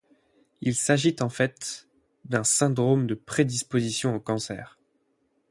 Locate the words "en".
1.19-1.29